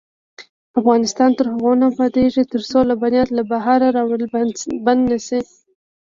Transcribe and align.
افغانستان 0.79 1.29
تر 1.37 1.45
هغو 1.53 1.71
نه 1.79 1.85
ابادیږي، 1.91 2.43
ترڅو 2.53 2.77
لبنیات 2.89 3.29
له 3.37 3.43
بهره 3.51 3.87
راوړل 3.97 4.23
بند 4.85 5.01
نشي. 5.11 5.39